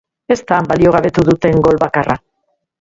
Ez 0.35 0.37
da 0.51 0.57
baliogabetu 0.71 1.27
duten 1.29 1.63
gol 1.69 1.81
bakarra. 1.87 2.21